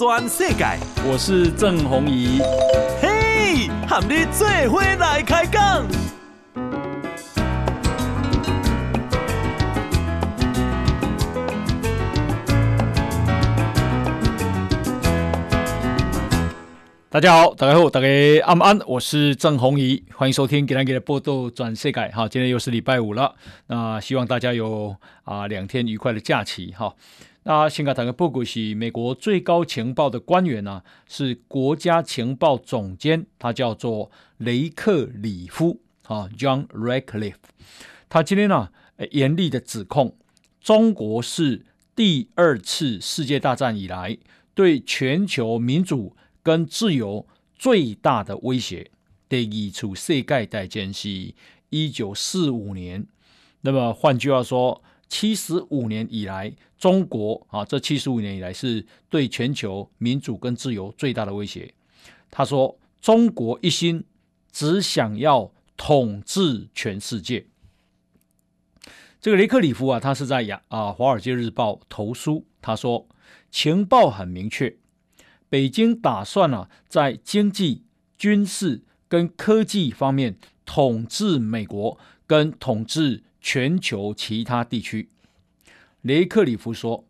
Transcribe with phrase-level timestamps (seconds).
[0.00, 0.64] 转世界。
[1.06, 2.40] 我是郑宏仪。
[3.02, 5.86] 嘿，和你做伙来开讲。
[17.10, 18.06] 大家好，大家好，大家
[18.46, 22.26] 安安，我是郑宏仪，欢迎收听《给咱给的报道转世界》哈。
[22.26, 23.34] 今天又是礼拜五了，
[23.66, 26.94] 那希望大家有啊两天愉快的假期哈。
[27.42, 37.34] 那先给大家报告是美国最高情报的官员呢、是国家情报总监，他叫做雷克里夫啊，John Ratcliffe。
[38.08, 38.68] 他今天呢、
[39.10, 40.16] 严厉的指控
[40.60, 44.18] 中国是第二次世界大战以来
[44.54, 46.16] 对全球民主。
[46.42, 48.90] 跟自由最大的威胁，
[49.28, 51.34] 第二次世界大战是
[51.68, 53.06] 一九四五年。
[53.60, 61.74] 那么换句话说，七十五年以来，中国啊，这七十五年以来是对全球民主跟自由最大的威胁。
[62.30, 64.04] 他说，中国一心
[64.52, 67.44] 只想要统治全世界。
[69.20, 73.06] 这个雷克里夫啊，他是在亚啊《华尔街日报》投书，他说
[73.50, 74.78] 情报很明确。
[75.48, 77.82] 北京打算啊，在经济、
[78.16, 80.38] 军事跟科技方面
[80.72, 85.08] 统治美国，跟统治全球其他地区。
[86.02, 87.04] 雷克里夫说，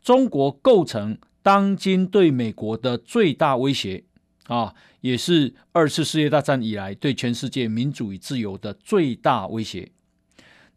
[0.00, 4.04] 中国构成当今对美国的最大威胁
[4.46, 9.90] 啊，也是二次世界大战以来对全世界民主与自由的最大威胁。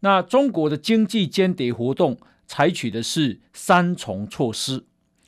[0.00, 4.84] 那中国的经济间谍活动采取的是三重措施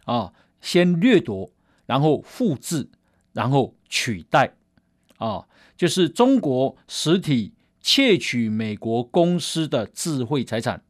[0.07, 1.53] 啊，先掠夺。
[1.87, 2.89] 然后复制，
[3.33, 4.55] 然后取代，
[5.19, 5.47] 啊，
[5.77, 10.83] 就是中国实体窃取美国公司的智慧财产，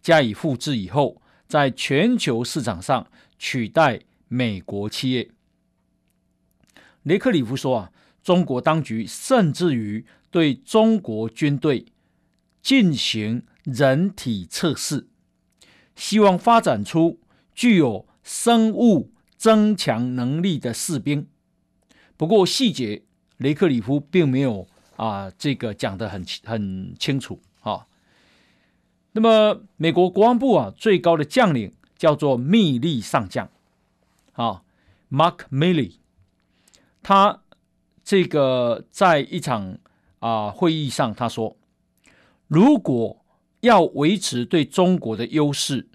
[0.00, 5.30] 加以复制以后，在全球市场上取代美国企业。
[7.02, 7.92] 雷克里夫说啊，
[8.22, 11.86] 中国当局甚至于对中国军队
[12.62, 15.08] 进行人体测试，
[15.96, 17.18] 希望发展出
[17.54, 19.12] 具有生物。
[19.40, 21.26] 增强能力的士兵，
[22.18, 23.04] 不过细节
[23.40, 27.86] 雷克里夫并没有啊，这个讲得很很清楚啊。
[29.12, 33.50] 那么美国国防部啊，最高的将领叫做密利上将，
[34.32, 34.62] 啊
[35.10, 35.94] ，Mark Milley，
[37.02, 37.40] 他
[38.04, 39.78] 这个在一场
[40.18, 41.56] 啊会议上他说，
[42.46, 43.24] 如果
[43.60, 45.88] 要维持对中国的优势，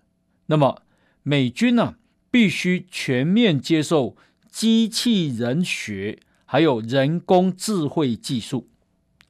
[0.47, 0.81] 那么
[1.22, 1.95] 美军呢、
[2.31, 4.17] 必须全面接受
[4.50, 8.69] 机器人学，还有人工智慧技术。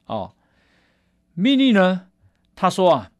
[0.06, 0.36] 哦，
[1.34, 2.08] 密利呢？
[2.56, 3.12] 他说啊，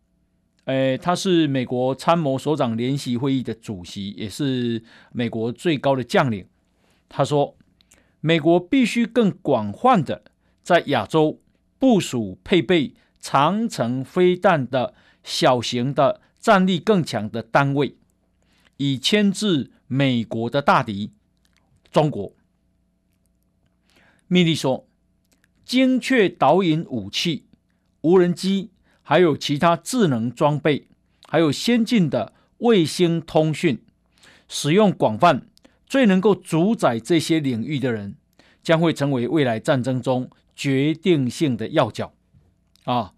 [0.66, 6.48] 诶，他是美国参谋首长联席会议的主席，也是美国最高的将领。
[7.10, 7.58] 他说，
[8.22, 10.24] 美国必须更广泛的
[10.62, 11.42] 在亚洲
[11.80, 17.96] 部署配备长程飞弹的小型的战力更强的单位，
[18.78, 19.72] 以牵制。
[19.88, 21.12] 美国的大敌，
[21.92, 22.34] 中国。
[24.28, 24.88] 密利说，
[25.64, 27.46] 精确导引武器、
[28.02, 28.70] 无人机，
[29.02, 30.88] 还有其他智能装备，
[31.28, 33.80] 还有先进的卫星通讯，
[34.48, 35.48] 使用广泛，
[35.86, 38.16] 最能够主宰这些领域的人，
[38.64, 42.14] 将会成为未来战争中决定性的要角。
[42.86, 43.14] 啊，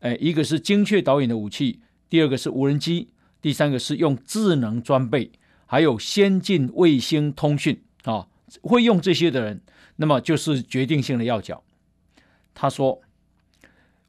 [0.00, 3.08] 哎，一个是精确导引的武器，第二个是无人机，
[3.42, 5.32] 第三个是用智能装备。
[5.66, 8.26] 还有先进卫星通讯啊，
[8.60, 9.62] 会用这些的人，
[10.00, 11.62] 那么就是决定性的要角。
[12.54, 13.02] 他说：“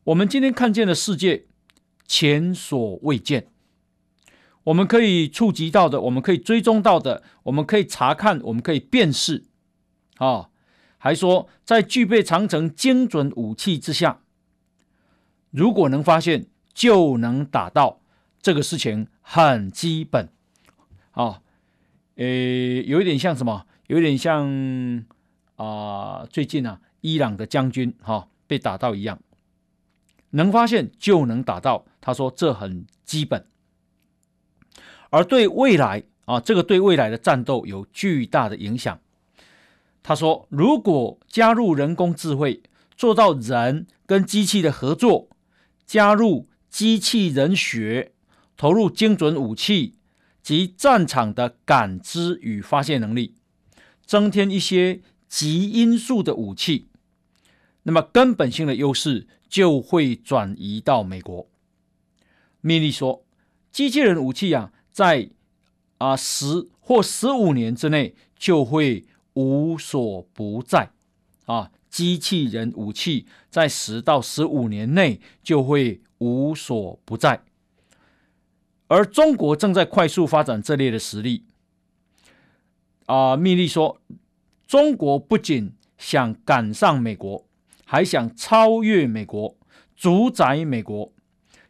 [0.05, 1.47] 我们今天看见的世界
[2.07, 3.49] 前所未见，
[4.63, 9.43] 我们可以触及到的，我们可以追踪到的，我们可以查看，我们可以辨识
[10.15, 10.47] 啊。”
[10.97, 14.21] 还说，在具备长城精准武器之下，
[15.49, 17.99] 如果能发现，就能打到，
[18.41, 20.29] 这个事情很基本
[21.11, 21.41] 啊。
[22.15, 23.65] 诶，有一点像什么？
[23.87, 25.03] 有一点像
[25.61, 29.19] 啊、最近啊，伊朗的将军哈、被打到一样，
[30.31, 31.85] 能发现就能打到。
[31.99, 33.45] 他说这很基本，
[35.11, 38.99] 而对未来啊，这个对未来的战斗有巨大的影响。
[40.01, 42.63] 他说，如果加入人工智慧，
[42.95, 45.29] 做到人跟机器的合作，
[45.85, 48.13] 加入机器人学，
[48.57, 49.95] 投入精准武器。
[50.41, 53.35] 及战场的感知与发现能力，
[54.03, 54.99] 增添一些
[55.31, 56.89] 极因素的武器，
[57.83, 61.47] 那么根本性的优势就会转移到美国。
[62.59, 63.23] 密利说，
[63.71, 65.29] 机器人武器啊，在
[65.99, 69.05] 啊十或十五年之内就会
[69.35, 70.91] 无所不在
[71.45, 71.71] 啊。
[71.89, 77.41] 机器人武器在十到十五年内就会无所不在，
[78.87, 81.45] 而中国正在快速发展这类的实力。
[83.05, 83.99] 啊，密利说，
[84.71, 87.45] 中国不仅想赶上美国，
[87.83, 89.57] 还想超越美国，
[89.97, 91.11] 主宰美国，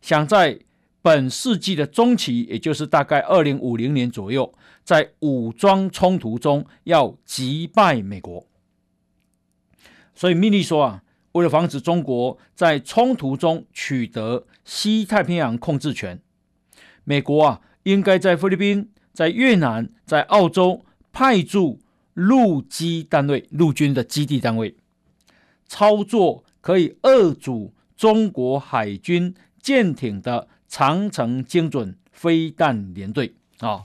[0.04, 0.60] 想在
[1.02, 4.54] 本世纪的中期，也就是大概二零五零年左右，
[4.84, 8.46] 在武装冲突中要击败美国。
[10.14, 11.02] 所以，密利说啊，
[11.32, 16.22] 为了防止中国在冲突中取得西太平洋控制权，
[17.04, 21.80] 美国啊，应该在菲律宾、在越南、在澳洲派驻
[22.14, 24.76] 陆基单位、陆军的基地单位，
[25.68, 33.84] 操作可以遏阻中国海军舰艇的长城精准飞弹联队啊。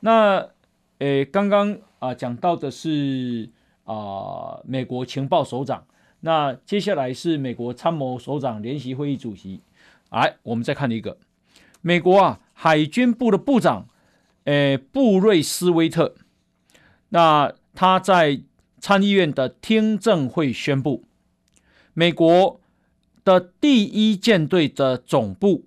[0.00, 0.48] 那，
[0.98, 3.50] 呃，刚刚啊讲到的是。
[3.84, 5.84] 啊、美国情报首长，
[6.20, 9.62] 那接下来是美国参谋首长联席会议主席。
[10.10, 11.18] 来，我们再看一个，
[11.80, 13.88] 美国啊，海军部的部长，
[14.44, 16.14] 诶，布瑞斯威特，
[17.10, 18.42] 那他在
[18.80, 21.04] 参议院的听证会宣布，
[21.94, 22.60] 美国
[23.22, 25.66] 的第一舰队的总部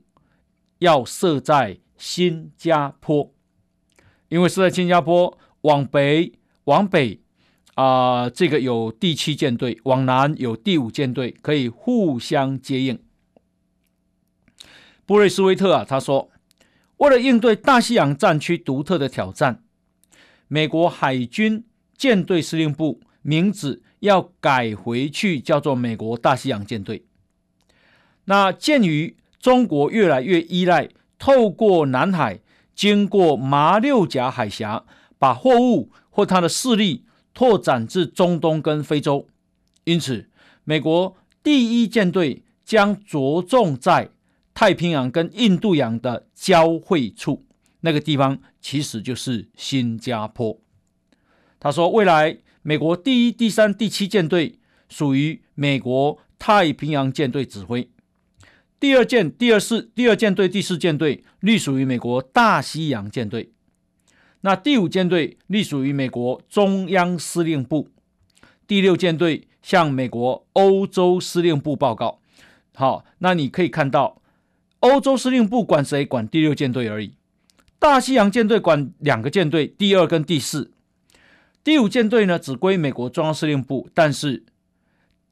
[0.80, 3.31] 要设在新加坡，
[4.28, 6.34] 因为设在新加坡，往北，
[6.66, 7.22] 往北。
[7.75, 13.00] 啊、这个有第七舰队，往南有第五舰队，可以互相接应。
[15.07, 16.30] 布瑞斯威特啊，他说，
[16.98, 19.63] 为了应对大西洋战区独特的挑战，
[20.54, 21.64] 美国海军
[21.98, 27.06] 舰队司令部名字要改回去，叫做美国大西洋舰队。
[28.26, 32.40] 那鉴于中国越来越依赖透过南海，
[32.76, 34.84] 经过马六甲海峡，
[35.18, 37.06] 把货物或它的势力。
[37.34, 39.28] 拓展至中东跟非洲，
[39.86, 40.30] 因此，
[40.66, 44.12] 美国第一舰队将着重在
[44.54, 47.44] 太平洋跟印度洋的交汇处，
[47.85, 50.59] 那个地方其实就是新加坡。
[51.59, 54.59] 他说，未来美国第一、第三、第七舰队
[54.89, 57.89] 属于美国太平洋舰队指挥，
[58.80, 63.51] 第二舰、第二四、第二舰队、第四舰队隶属于美国大西洋舰队。
[64.41, 67.89] 那第五舰队隶属于美国中央司令部，
[68.68, 72.19] 第六舰队向美国欧洲司令部报告。
[72.75, 74.21] 好，那你可以看到，
[74.80, 76.06] 欧洲司令部管谁？
[76.06, 77.13] 管第六舰队而已。
[77.83, 80.71] 大西洋舰队管两个舰队，第二跟第四。
[81.65, 84.45] 第五舰队呢，只归美国中央司令部，但是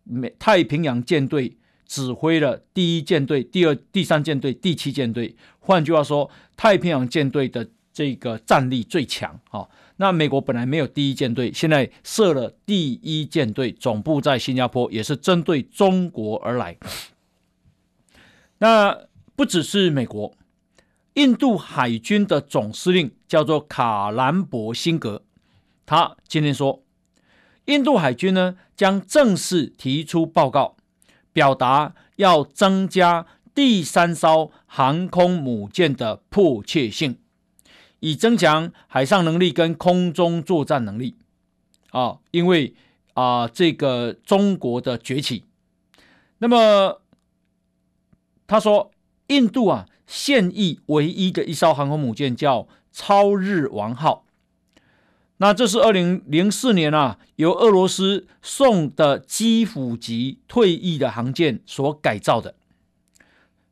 [0.04, 1.56] 美太平洋舰队
[1.88, 5.34] 指挥了第一舰队、第二、第三舰队、第七舰队。
[5.60, 7.66] 换句话说，太平洋舰队的。
[7.94, 9.68] 这个战力最强啊！
[9.98, 16.78] 那美国本来没有第一舰队，现在设了第一舰队，总部在新加坡，也是针对中国而来。
[18.60, 18.98] 那
[19.36, 20.34] 不只是美国，
[21.16, 25.24] 印度海军的总司令叫做卡兰博辛格，
[25.86, 26.84] 他今天说，
[27.66, 30.78] 印度海军呢将正式提出报告，
[31.34, 37.18] 表达要增加第三艘航空母舰的迫切性。
[38.00, 41.18] 以增强海上能力跟空中作战能力
[41.92, 42.74] 啊，因为
[43.14, 45.44] 啊，这个中国的崛起，
[46.40, 47.00] 那么
[48.48, 48.90] 他说，
[49.32, 54.26] 印度啊，现役唯一的一艘航空母舰叫超日王号，
[55.38, 62.56] 那这是二零零四年啊，由俄罗斯送的基辅级退役的航舰所改造的。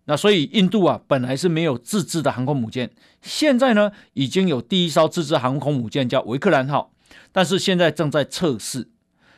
[0.05, 2.89] 那所以印度啊，本来是没有自制的航空母舰，
[3.21, 6.93] 现在呢，已经有第一艘自制航空母舰叫维克兰号，
[7.33, 8.89] 但是现在正在测试。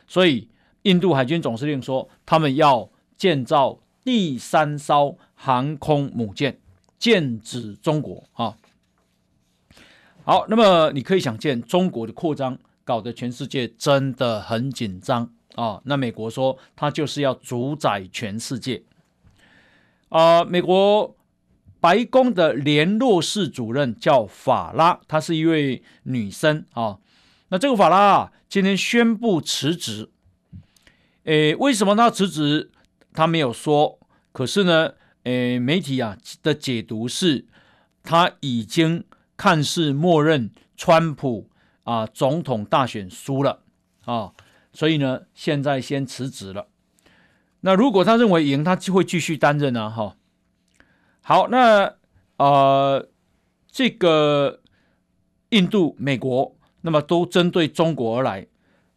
[0.06, 0.48] 所以
[0.82, 2.88] 印度海军总司令说，他们要
[3.18, 6.58] 建造第三艘航空母舰，
[6.98, 8.56] 剑指中国啊。
[10.24, 15.80] 好，那么你可以想见，中国的扩张搞得全世界真的很紧张啊。
[15.84, 18.82] 那美国说，他就是要主宰全世界。
[20.08, 21.16] 啊、美国
[21.80, 26.98] 白宫的联络室主任叫法拉，她是一位女生啊。
[27.48, 30.10] 那这个法拉，今天宣布辞职。
[31.24, 32.70] 诶，为什么她辞职？
[33.12, 33.98] 他没有说。
[34.32, 37.46] 可是呢，诶，媒体啊的解读是，
[38.02, 39.04] 他已经
[39.36, 41.50] 看似默认川普
[41.84, 43.62] 啊总统大选输了
[44.04, 44.32] 啊，
[44.72, 46.68] 所以呢，现在先辞职了。
[47.60, 50.16] 那如果他认为赢，他就会继续担任啊，哈。
[51.20, 51.94] 好，那
[52.38, 53.08] 呃，
[53.70, 54.60] 这个
[55.50, 58.48] 印度、美国那么都针对中国而来。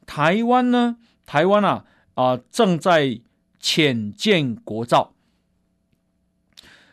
[0.08, 0.98] 台湾呢？
[1.26, 3.20] 台湾啊啊、正在
[3.68, 5.16] 潜舰国造。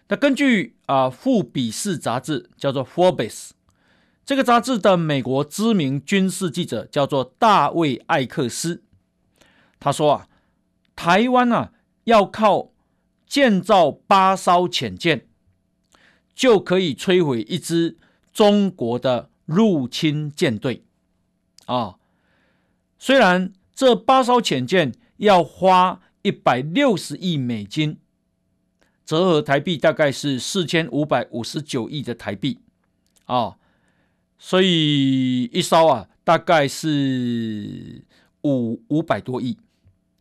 [0.08, 3.30] 那根据啊、呃《富比士》杂志叫做《Forbes》，
[4.24, 8.82] 这个杂志的美国知名军事记者叫做大卫·艾克斯，
[9.78, 10.28] 他说啊，
[10.96, 11.74] 台湾啊
[12.04, 12.70] 要靠
[13.26, 15.26] 建造八艘潜舰，
[16.34, 17.98] 就可以摧毁一支
[18.32, 20.84] 中国的入侵舰队
[21.66, 21.96] 啊。
[22.98, 27.98] 虽然这八艘潜舰要花一百六十亿美金，
[29.04, 32.60] 折合台币大概是四千五百五十九亿的台币
[33.24, 33.56] 啊，
[34.38, 38.04] 所以一艘啊大概是
[38.42, 39.58] 五五百多亿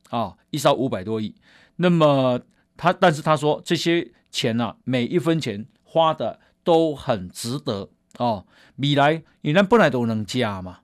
[0.10, 1.36] 啊，一艘五百多亿。
[1.76, 2.42] 那么
[2.76, 8.46] 他，但是他说这些钱啊，每一分钱花的都很值得哦。
[8.78, 10.80] 未来你那本来都能加嘛，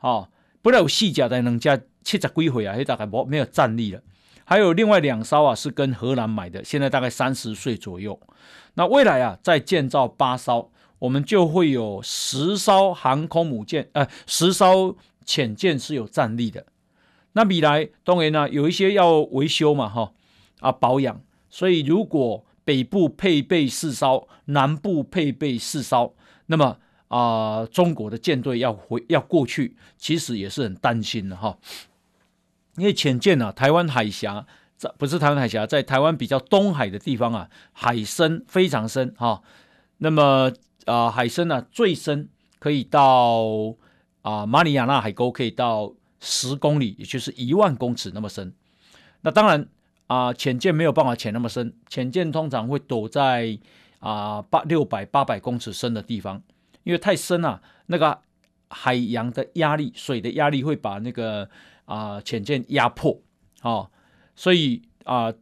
[0.00, 0.30] 哦。
[0.62, 4.02] 本来有细甲的能加七十几回啊，大概没没有战力了。
[4.44, 8.18] 还有另外两艘啊，是跟荷兰买的，现在大概三十岁左右。
[8.74, 16.66] 那未来啊，再建造八艘，我们就会有十艘航空母舰，呃，十艘潜舰是有战力的。
[17.32, 20.12] 那未来当然呢、有一些要维修嘛，哈
[20.60, 21.20] 啊保养。
[21.50, 26.14] 所以如果北部配备四艘，南部配备四艘，
[26.46, 26.78] 那么。
[27.08, 31.56] 啊、中国的舰队要回要过去，其实也是很担心的哈。
[32.76, 39.42] 因为潜舰啊，台湾海峡在不是台湾海峡，在台湾比较东海的地方啊，海深非常深哈。
[39.98, 40.52] 那么
[40.86, 42.28] 啊、海深呢、啊、最深
[42.58, 43.74] 可以到
[44.22, 48.52] 啊、呃、马里亚纳海沟可以到十公里，也就是一万公尺那么深。
[49.22, 49.66] 那当然
[50.06, 53.58] 啊，潜舰没有办法潜那么深，潜舰通常会躲在
[54.00, 56.42] 啊八六百八百公尺深的地方。
[56.82, 58.18] 因为太深了，啊，那个
[58.68, 61.48] 海洋的压力，水的压力会把那个
[61.84, 63.20] 啊潜舰压迫，
[63.62, 63.90] 哦，
[64.34, 65.32] 所以啊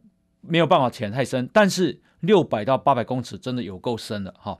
[0.41, 1.49] 没有办法潜太深。
[1.53, 4.59] 但是六百到八百公尺真的有够深了哈，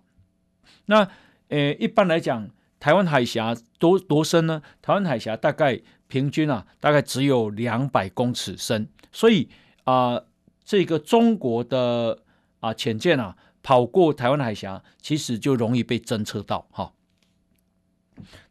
[0.85, 1.07] 那
[1.49, 2.49] 呃一般来讲，
[2.79, 4.61] 台湾海峡多多深呢？
[4.81, 9.49] 台湾海峡大概平均啊大概只有两百公尺深，所以
[9.83, 10.21] 啊
[10.63, 12.19] 这个中国的
[12.59, 13.35] 啊潜舰啊。
[13.65, 16.91] 跑过台湾海峡，其实就容易被侦测到哈。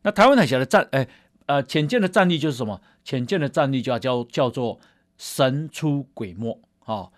[0.01, 1.07] 那台湾海峡的战，哎，
[1.45, 2.81] 呃，潜舰的战力就是什么？
[3.05, 4.81] 浅见的战力就叫叫做
[5.19, 7.09] 神出鬼没啊。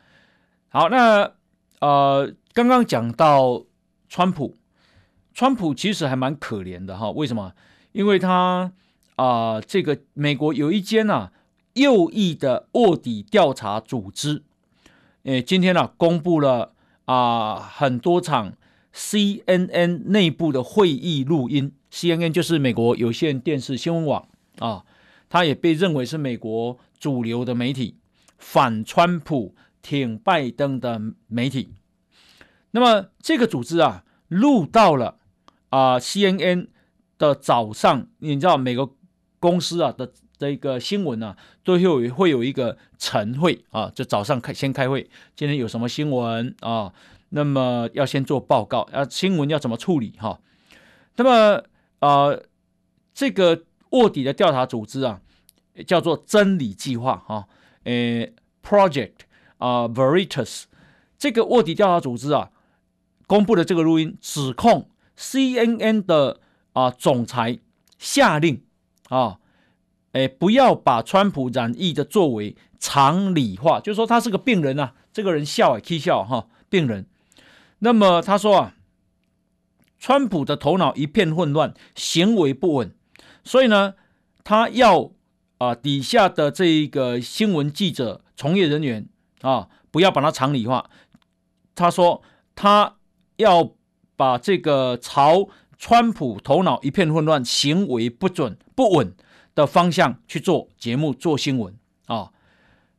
[0.69, 1.33] 好，那
[1.81, 3.65] 呃，刚刚讲到
[4.09, 4.57] 川普，
[5.33, 7.11] 川普其实还蛮可怜的哈。
[7.11, 7.53] 为什么？
[7.93, 8.73] 因为他
[9.17, 11.33] 啊、呃，这个美国有一间啊
[11.75, 14.43] 右翼的卧底调查组织，
[15.25, 16.73] 哎，今天呢、啊、公布了。
[17.07, 18.55] 啊，很多场
[18.95, 24.27] CNN 内部的会议录音，CNN 就是美国有线电视新闻网
[24.59, 24.87] 啊，
[25.29, 27.97] 它也被认为是美国主流的媒体，
[28.39, 31.71] 反川普、挺拜登的媒体。
[32.73, 35.19] 那么这个组织啊，录到了
[35.71, 36.69] 啊 CNN
[37.19, 38.91] 的早上，你知道每个
[39.39, 46.93] 公司啊的这个新闻啊，都会有会有一个晨会啊，就早上开先开会，今天有什么新闻啊？
[47.31, 50.41] 那么要先做报告啊，新闻要怎么处理哈？
[51.17, 51.65] 那么
[52.01, 52.37] 啊，
[53.13, 53.65] 这个
[53.95, 55.21] 卧底的调查组织啊，
[55.87, 57.49] 叫做真理计划哈，
[57.85, 58.29] 呃
[58.63, 59.15] ，Project
[59.59, 60.65] 啊，Veritas
[61.17, 62.51] 这个卧底调查组织啊，
[63.27, 66.41] 公布的这个录音指控 CNN 的
[66.73, 67.59] 啊总裁
[67.99, 68.63] 下令
[69.09, 69.39] 啊。
[70.13, 77.07] 哎，不要把川普染疫的作为常理化，就是说他是个病人啊，这个人笑啊，起笑哈，病人。
[77.81, 78.75] 那么他说啊，
[79.99, 82.95] 川普的头脑一片混乱，行为不稳，
[83.45, 83.95] 所以呢，
[84.43, 85.11] 他要
[85.59, 89.07] 啊底下的这一个新闻记者、从业人员
[89.43, 90.91] 啊，不要把它常理化。
[91.75, 92.23] 他说
[92.55, 92.97] 他
[93.37, 93.73] 要
[94.17, 99.15] 把这个朝川普头脑一片混乱、行为不准不稳
[99.55, 102.33] 的方向去做节目、做新闻啊，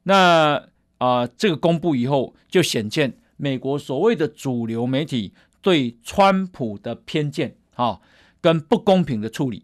[0.03, 7.99] 那啊、这个公布以后，就显见美国所谓的主流媒体对川普的偏见啊，
[8.39, 9.63] 跟不公平的处理。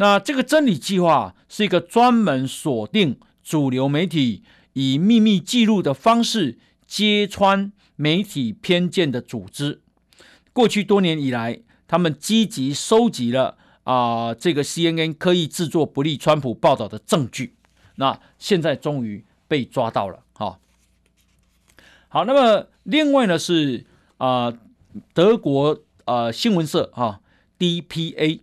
[0.00, 9.82] 那这个真理计划是一个专门锁定主流媒体以秘密记录的方式揭穿媒体偏见的组织。
[10.52, 13.56] 过去多年以来，他们积极收集了。
[13.84, 17.54] 啊、这个 CNN 刻意制作不利川普报道的证据，
[17.94, 20.22] 那现在终于被抓到了。
[20.34, 20.58] 哈、
[22.08, 23.86] 好，那么另外呢是
[24.18, 24.52] 啊、
[25.14, 25.72] 德国
[26.04, 27.22] 啊、呃、新闻社哈、
[27.58, 28.40] DPA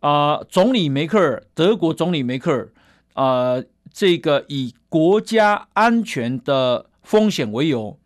[0.00, 2.72] 啊、总理梅克尔，德国总理梅克尔
[3.14, 3.62] 啊、
[3.92, 7.98] 这个以国家安全的风险为由，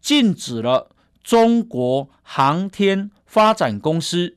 [0.00, 0.90] 禁止了
[1.22, 4.36] 中国航天发展公司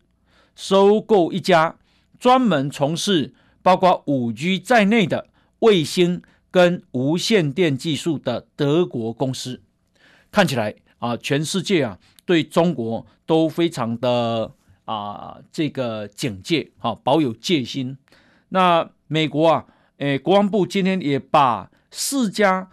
[0.56, 1.76] 收购一家
[2.18, 5.28] 专门从事包括五 G 在内的
[5.60, 9.62] 卫星跟无线电技术的德国公司。
[10.32, 14.54] 看起来啊，全世界啊对中国都非常的
[14.86, 17.98] 啊这个警戒，哈，保有戒心。
[18.50, 19.66] 那美国啊，
[19.98, 22.70] 诶，国防部今天也把四家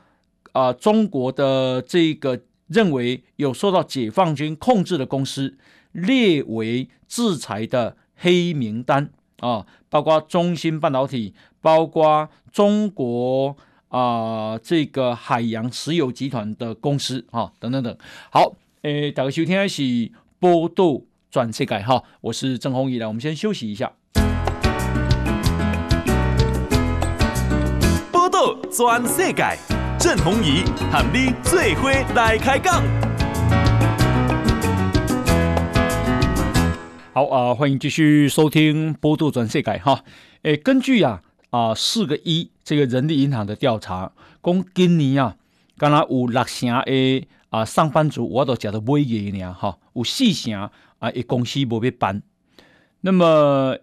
[0.52, 2.40] 啊中国的这个。
[2.68, 5.58] 认为有受到解放军控制的公司
[5.92, 13.54] 列为制裁的黑名单啊，包括中芯半导体，包括中国
[13.88, 17.94] 啊这个海洋石油集团的公司啊等等等。
[18.30, 21.02] 好，诶，大家收听的是报道
[21.32, 23.90] 全世界哈，我是郑弘仪，来，我们先休息一下。
[28.12, 29.42] 报道转世界。
[29.98, 32.82] 郑弘仪喊你最伙来开讲。
[37.14, 40.04] 好啊、呃，欢迎继续收听《波多转世界》哈。
[40.42, 44.12] 诶，根据啊啊四个一这个人力银行的调查，
[44.42, 45.36] 讲今年啊，
[45.78, 50.68] 刚刚有六成的啊上班族，我都觉得不会给呢哈，有四成
[51.02, 52.22] 啊，一公司不被办。
[53.02, 53.76] 那么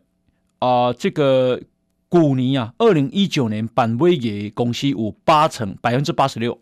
[0.59, 1.61] 啊，这个。
[2.11, 6.59] 古尼啊，二零一九年板威给公司有八成百分之八十六，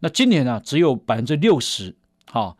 [0.00, 1.94] 那今年呢、啊、只有百分之六十，
[2.28, 2.56] 哈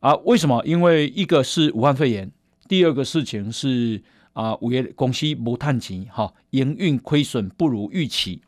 [0.00, 0.60] 啊，为什么？
[0.66, 2.28] 因为一个是武汉肺炎，
[2.66, 4.02] 第二个事情是
[4.32, 8.42] 啊，五月公司无趁钱，哈，营运亏损不如预期，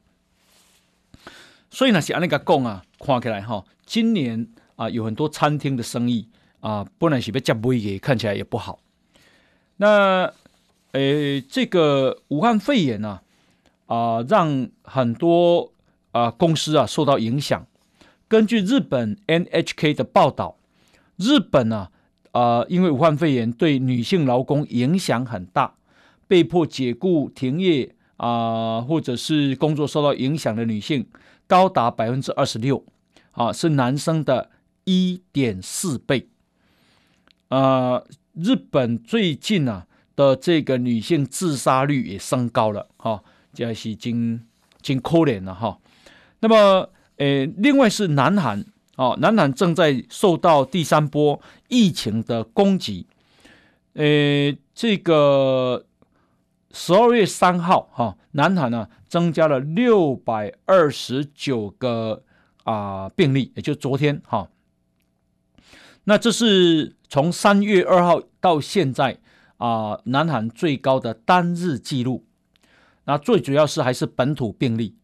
[1.70, 6.26] 所以呢是按那个讲啊，看起来哈，今年啊有很多餐厅的生意
[6.60, 8.78] 啊，本来是被接威给，看起来也不好，
[9.76, 10.32] 那。
[10.92, 13.20] 诶，这个武汉肺炎呢、
[13.86, 15.72] 啊，让很多
[16.10, 17.64] 啊、公司啊受到影响。
[18.26, 20.58] 根据日本 NHK 的报道，
[21.14, 21.90] 日本呢，
[22.32, 25.74] 啊、因为武汉肺炎对女性劳工影响很大，
[26.26, 31.06] 被迫解雇、停业啊、或者是工作受到影响的女性
[31.46, 32.84] 高达百分之二十六，
[33.30, 34.50] 啊，是男生的
[34.82, 36.26] 一点四倍。
[37.50, 39.86] 啊、呃，日本最近、啊。
[40.16, 44.38] 的这个女性自杀率也升高了，哈，这是经
[44.82, 45.78] 经可怜了，哈。
[46.40, 48.62] 那么，呃，另外是南韩，
[48.96, 53.06] 哦，南韩正在受到第三波疫情的攻击，
[53.94, 55.86] 呃，这个
[56.72, 62.22] 十二月三号，哈，南韩呢增加了六百二十九个
[62.64, 64.46] 啊病例，也就昨天，哈。
[66.04, 69.18] 那这是从三月二号到现在。
[69.62, 72.24] 啊、南韩最高的单日记录，
[73.04, 74.96] 那最主要是还是本土病例。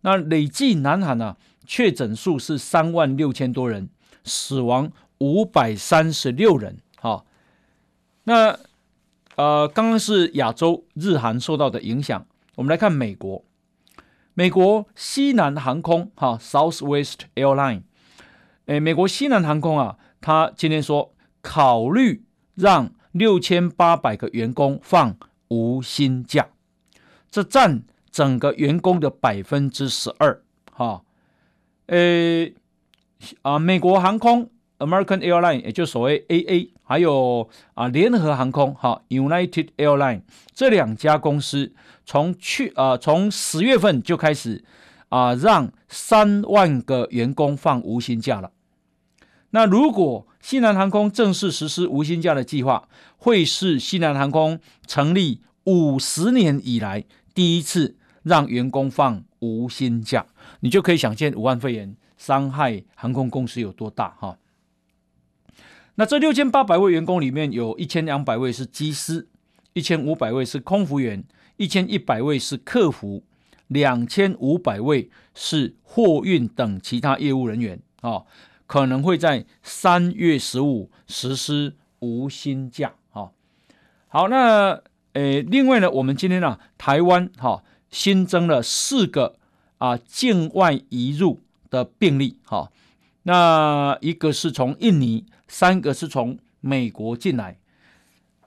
[0.00, 3.90] 那累计南韩啊，确诊数是三万六千多人，
[4.24, 6.78] 死亡五百三十六人。
[6.98, 7.26] 哈、
[8.24, 8.58] 那
[9.36, 13.44] 呃，刚刚是亚洲日韩受到的影响，我们来看美国，
[14.32, 17.82] 美国西南航空哈、Southwest Airline，
[18.64, 22.92] 诶，美国西南航空啊，他今天说考虑让。
[23.12, 25.16] 六千八百个员工放
[25.48, 26.48] 无薪假，
[27.28, 30.40] 这占整个员工的百分之十二。
[30.72, 31.02] 哈，
[31.86, 32.48] 呃，
[33.42, 40.22] 啊，美国航空 American Airline 也就所谓 AA，还有啊联合航空哈 United Airline
[40.54, 41.72] 这两家公司，
[42.06, 44.62] 从去啊从十月份就开始
[45.08, 48.52] 啊让三万个员工放无薪假了。
[49.50, 60.26] 那如果西南航空正式实施无薪假的计划，会是西南航空成立五十年以来第一次让员工放无薪假。
[60.60, 64.38] 你就可以想见武汉肺炎伤害航空公司有多大哈。
[65.96, 69.28] 那这六千八百位员工里面，有一千两百位是机师，
[69.74, 71.24] 一千五百位是空服员，
[71.56, 73.24] 一千一百位是客服，
[73.66, 78.22] 两千五百位是货运等其他业务人员啊。
[78.70, 83.32] 可能会在三月十五实施无薪假，哈，
[84.06, 84.80] 好，那
[85.14, 89.34] 诶，另外呢，我们今天呢，台湾哈新增了四个
[89.78, 92.70] 啊境外移入的病例，哈，
[93.24, 97.58] 那一个是从印尼，三个是从美国进来，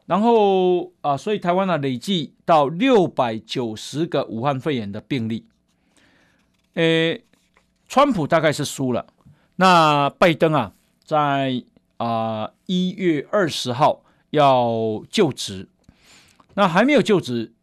[0.06, 5.46] 然后啊，所以台湾呢累计到六百九十个武汉肺炎的病例，
[6.76, 7.26] 诶，
[7.90, 9.08] 川普大概是输了。
[9.56, 11.64] 那拜登啊，在
[11.98, 15.70] 啊一月二十号要就职，
[16.56, 17.54] 那还没有就职，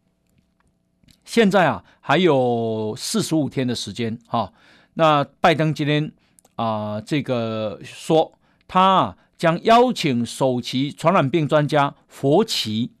[1.25, 4.53] 现在啊还有四十五天的时间哈、
[4.93, 6.11] 那拜登今天
[6.55, 8.33] 啊、这个说
[8.67, 12.91] 他啊将邀请首席传染病专家佛奇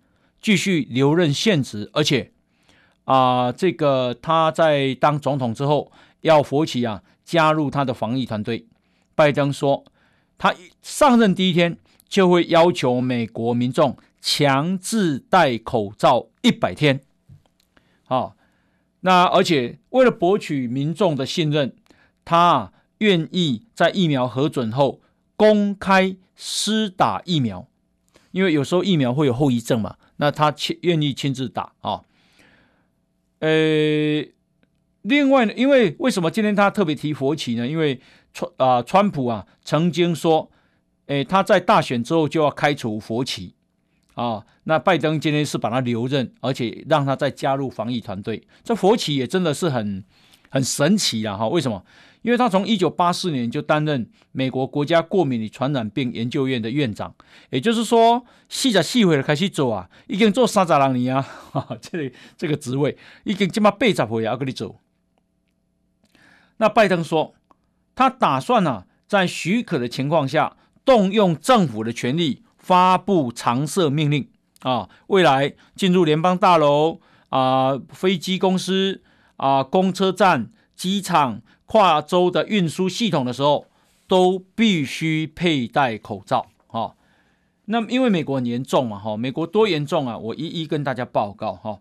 [0.41, 2.31] 继续留任现职，而且
[3.05, 8.67] 啊、这个他在当总统之后，要佛奇啊加入他的防疫团队。
[9.15, 9.83] 拜登说，
[10.37, 17.01] 他上任第一天就会要求美国民众强制戴口罩一百天。
[18.03, 18.35] 好，
[19.01, 21.75] 那而且为了博取民众的信任，
[22.25, 25.01] 他愿意在疫苗核准后
[25.35, 27.67] 公开施打疫苗，
[28.31, 29.97] 因为有时候疫苗会有后遗症嘛。
[30.17, 32.01] 那他亲愿意亲自打啊。
[33.39, 34.23] 呃，
[35.01, 37.67] 另外呢，因为为什么今天他特别提佛旗呢？
[37.67, 37.99] 因为
[38.33, 40.49] 川啊，川普啊曾经说，
[41.07, 43.55] 诶，他在大选之后就要开除佛奇
[44.13, 44.45] 啊。
[44.63, 48.47] 那拜登今天是把他留任，而且让他再加入防疫团队。
[48.63, 50.03] 这佛奇也真的是很
[50.49, 51.35] 很神奇啊！
[51.35, 51.83] 哈，为什么？
[52.21, 57.15] 因为他从一九八四年就担任美国国家过敏与传染病研究院的院长，
[57.49, 61.27] 也就是说，四十四岁了开始做啊，已经做三十多年啊，
[61.81, 64.77] 这个这个职位已经起码八十岁啊，跟你走。
[66.57, 67.33] 那拜登说。
[68.01, 74.27] 他打算呢、啊，在许可的情况下，动用政府的权力发布常设命令
[74.61, 79.03] 啊，未来进入联邦大楼啊、飞机公司
[79.37, 83.67] 啊、公车站、机场、跨州的运输系统的时候，
[84.07, 86.95] 都必须佩戴口罩啊。
[87.65, 90.17] 那因为美国很严重嘛，哈，美国多严重啊？
[90.17, 91.77] 我一一跟大家报告哈。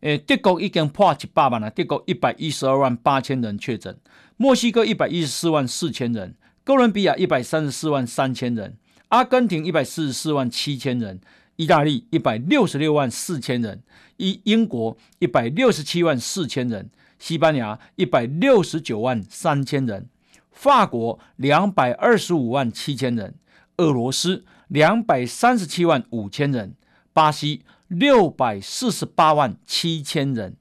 [0.00, 3.96] 诶，德国已经破一百万了，德国一百一十二万八千人确诊。
[4.36, 8.76] 墨西哥一百一十四万四千人，哥伦比亚一百三十四万三千人，
[9.08, 11.20] 阿根廷一百四十四万七千人，
[11.56, 13.82] 意大利一百六十六万四千人，
[14.18, 20.08] 英英国一百六十七万四千人，西班牙一百六十九万三千人，
[20.52, 23.34] 法国两百二十五万七千人，
[23.78, 26.74] 俄罗斯两百三十七万五千人，
[27.14, 30.56] 巴西六百四十八万七千人，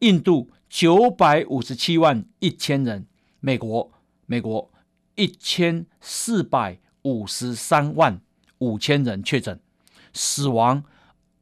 [0.00, 3.06] 印度九百五十七万一千人。
[3.40, 3.92] 美国，
[4.26, 4.70] 美国
[5.14, 8.20] 一千四百五十三万
[8.58, 9.60] 五千人确诊，
[10.12, 10.82] 死亡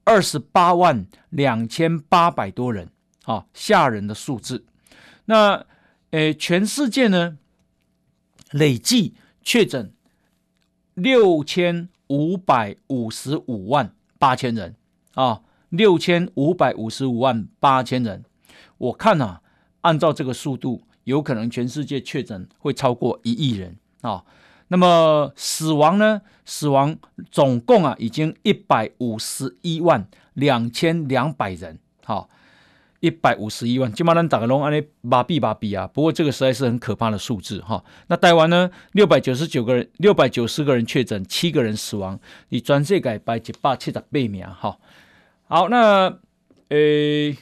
[0.04, 2.90] 二十八万两千八百多人，
[3.24, 4.66] 啊，吓人的数字。
[5.24, 5.64] 那，
[6.10, 7.38] 诶，全世界呢，
[8.50, 9.92] 累计确诊
[10.92, 14.76] 六千五百五十五万八千人，
[15.14, 18.24] 啊，六千五百五十五万八千人。
[18.78, 19.40] 我看啊，
[19.80, 20.82] 按照这个速度。
[21.04, 24.24] 有可能全世界确诊会超过一亿人啊、
[24.68, 26.22] 那么死亡呢？
[26.46, 26.96] 死亡
[27.30, 32.30] 总共啊已经一百五十一万两千两百人，好，
[33.00, 35.86] 一百五十一万，金马人打个龙，安尼麻痹麻痹啊！
[35.86, 38.70] 不过这个实在是很可怕的数字哈、那台湾呢？
[38.92, 44.78] 六百九十九个人，六百九十个人确诊，七个人死亡，你全世界排一百七十八名哈。
[45.46, 46.18] 好，那
[46.68, 47.36] 诶。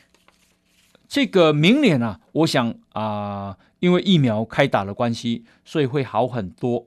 [1.08, 6.86] 这个明年啊，我想啊、因为疫苗开打的关系，所以会好很多。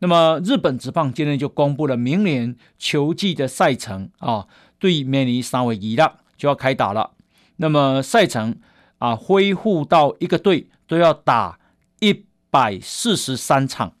[0.00, 4.48] 那么日本职棒今天就公布了明年球季的赛程啊，
[4.80, 7.12] 对，面临三月一浪就要开打了。
[7.58, 8.56] 那么赛程
[8.98, 11.60] 啊，恢复到一个队都要打
[12.00, 13.92] 一百四十三场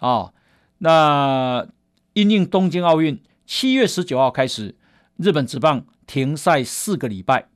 [0.00, 0.32] 啊。
[0.78, 1.64] 那
[2.14, 4.74] 因应东京奥运七月十九号开始，
[5.18, 7.48] 日本职棒停赛四个礼拜。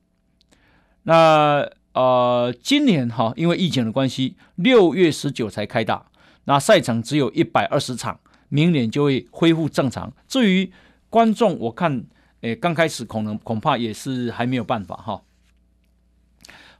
[1.05, 6.07] 那呃，今年哈，因为疫情的关系，六月十九才开打，
[6.45, 10.13] 那赛程只有一百二十场，明年就会恢复正常。
[10.27, 10.73] 至于
[11.09, 12.05] 观众，我看，
[12.41, 15.23] 诶，刚开始可能恐怕也是还没有办法哈。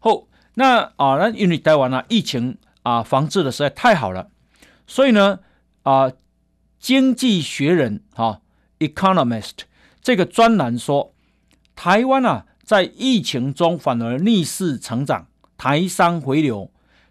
[0.01, 4.31] 后那啊，那因为台湾啊，疫情啊防治的实在太好了，
[4.87, 5.39] 所以呢
[5.85, 6.09] 啊，
[6.81, 8.41] 《经济学人》哈，
[8.89, 9.51] 《Economist》
[10.03, 11.15] 这个专栏说，
[11.75, 12.47] 台湾啊。
[12.65, 15.27] 在疫情中反而逆势成长，
[15.59, 16.71] 台商回流，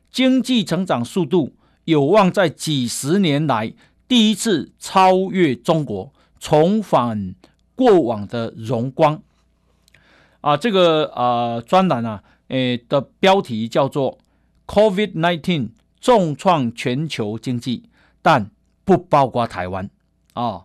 [0.09, 3.73] 经济成长速度有望在几十年来
[4.07, 7.35] 第一次超越中国，重返
[7.75, 9.21] 过往的荣光。
[10.39, 14.17] 啊，这个啊专栏啊，诶的标题叫做
[14.65, 17.83] “COVID-19 重创全球经济，
[18.21, 18.49] 但
[18.85, 19.89] 不包括台湾”。
[20.33, 20.63] 啊，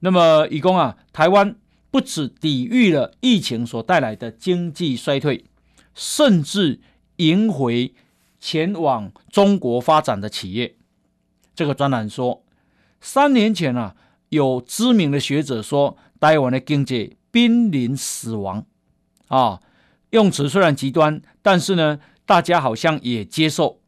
[0.00, 1.56] 那么以供啊，台湾。
[1.92, 5.44] 不止抵御了疫情所带来的经济衰退，
[5.92, 6.78] 甚至
[7.16, 7.92] 赢回
[8.38, 10.76] 前往中国发展的企业。
[11.52, 12.44] 这个专栏说，
[13.00, 13.96] 三年前啊，
[14.28, 18.64] 有知名的学者说，台湾的经济濒临死亡
[19.26, 19.58] 啊。
[20.10, 23.80] 用词虽然极端，但是呢，大家好像也接受。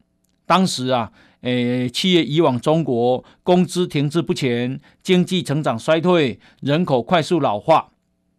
[0.44, 7.90] 当时啊，诶，企业以往中国，工资停滞不前，经济成长衰退，人口快速老化，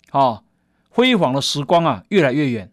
[0.10, 0.44] 啊，
[0.90, 2.72] 辉煌的时光啊，越来越远。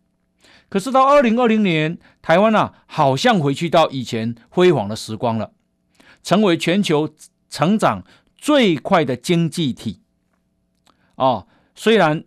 [0.69, 5.53] 可是到二零二零年，台湾啊，好像回去到以前辉煌的时光了，
[6.23, 7.13] 成为全球
[7.49, 8.05] 成长
[8.37, 10.01] 最快的经济体。
[11.17, 12.25] 啊，虽然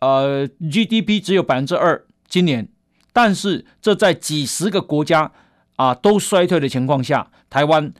[0.00, 2.04] 呃 GDP 只有百分之二。
[2.26, 2.68] 今年，
[3.12, 5.30] 但是这在几十个国家
[5.76, 7.92] 啊都衰退的情况下，台湾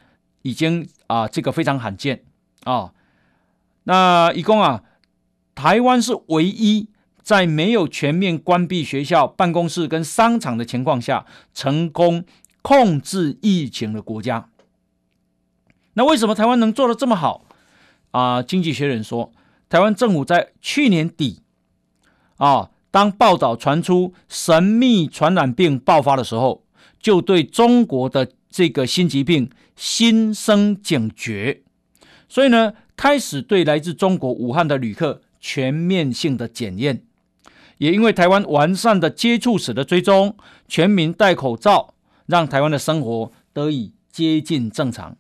[0.43, 2.25] 已经啊这个非常罕见
[2.65, 2.93] 啊。
[3.85, 4.83] 那一共啊，
[5.55, 6.89] 台湾是唯一
[7.23, 12.25] 在没有全面关闭学校、办公室跟商场的情况下，成功
[12.63, 14.49] 控制疫情的国家。
[15.95, 17.45] 那为什么台湾能做的这么好
[18.11, 18.43] 啊？
[18.43, 19.33] 经济学人说，
[19.69, 21.43] 台湾政府在去年底
[22.37, 22.71] 啊。
[22.91, 26.64] 当报道传出神秘传染病爆发的时候，
[27.01, 31.63] 就对中国的这个新疾病心生警觉，
[32.29, 37.03] 所以呢，开始对来自中国武汉的旅客全面性的检验。
[37.79, 40.37] 也因为台湾完善的接触史的追踪，
[40.69, 41.95] 全民戴口罩，
[42.27, 45.17] 让台湾的生活得以接近正常。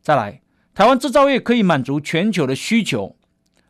[0.00, 0.40] 再来，
[0.72, 3.16] 台湾制造业可以满足全球的需求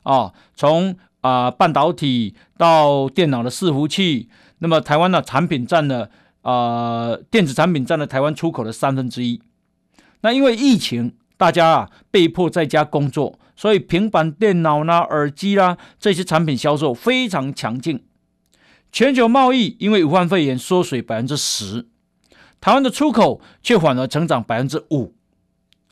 [0.03, 6.11] 啊，从啊、半导体到电脑的伺服器，那么台湾的产品占了、
[6.43, 9.41] 呃，电子产品占了台湾出口的三分之一。
[10.23, 18.03] 那因为疫情，大家啊被迫在家工作，所以平板电脑啦、耳机啦这些产品销售非常强劲。
[18.93, 21.87] 全球贸易因为武汉肺炎缩水百分之十，
[22.61, 25.15] 台湾的出口却反而成长百分之五。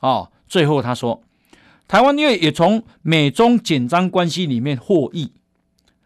[0.00, 1.22] 啊，最后他说。
[1.86, 5.32] 台湾因为也从美中紧张关系里面获益，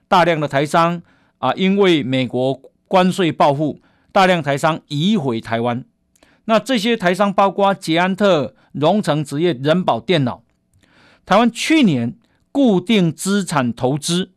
[0.07, 1.03] 大量的台商
[1.39, 3.81] 啊，因为美国关税报复，
[4.13, 5.85] 大量台商移回台湾。
[6.45, 10.43] 那这些台商包括捷安特、荣成职业、人保电脑。
[11.25, 12.17] 台湾去年
[12.51, 14.33] 固定资产投资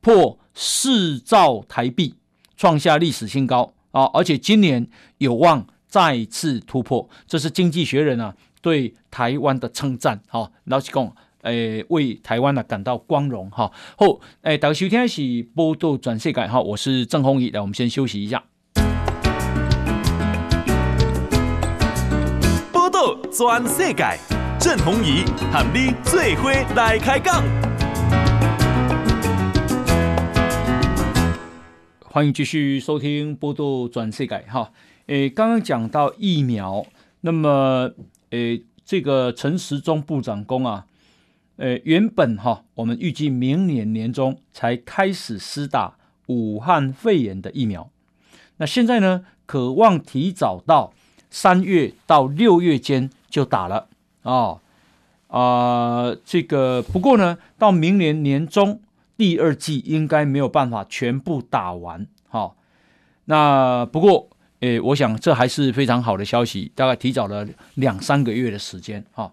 [0.00, 2.16] 破四兆台币，
[2.56, 4.04] 创下历史新高啊！
[4.12, 4.88] 而且今年
[5.18, 7.08] 有望再次突破。
[7.26, 8.34] 这是经济学人啊。
[8.62, 13.72] 对台湾的称赞，哈，老实讲，诶，为台湾呢感到光荣，哈。
[13.96, 18.44] 好，诶，大家收听的是报道全世界，哈，我是郑宏仪，来，我们先休息一下。
[23.32, 24.18] 转世界，
[24.58, 27.44] 郑弘仪和你最伙来开讲。
[32.00, 34.72] 欢迎继续收听报道全世界，哈。
[35.06, 36.84] 诶，刚刚讲到疫苗，
[37.20, 37.92] 那么。
[38.30, 40.86] 诶，这个陈时中部长公啊，
[41.58, 47.90] 诶，原本哈，我们预计明年年中才开始施打武汉肺炎的疫苗，
[48.56, 50.92] 那现在呢，渴望提早到
[51.28, 53.88] 三月到六月间就打了
[54.22, 54.58] 啊
[55.28, 58.82] 啊，这个不过呢，到明年年中
[59.16, 62.52] 第二季应该没有办法全部打完，哈，
[63.24, 64.28] 那不过。
[64.60, 69.32] 诶，我想这还是非常好的消息，大概提早了两三个月的时间哈。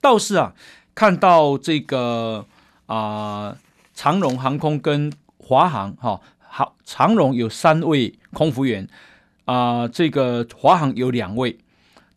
[0.00, 0.54] 倒是啊，
[0.94, 2.46] 看到这个
[2.86, 3.54] 啊、
[3.92, 8.88] 长荣航空跟华航哈，好，长荣有三位空服员
[9.44, 11.58] 啊、这个华航有两位，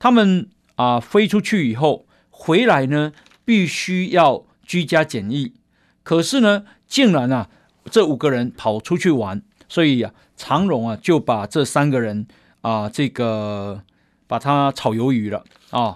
[0.02, 3.14] 他们啊、飞出去以后回来呢，
[3.46, 5.54] 必须要居家检疫，
[6.02, 7.48] 可是呢，竟然啊，
[7.92, 9.44] 这五个人跑出去玩。
[9.70, 12.26] 所以啊，长荣啊就把这三个人
[12.62, 13.84] 啊，这个
[14.26, 15.96] 把他炒鱿鱼了啊，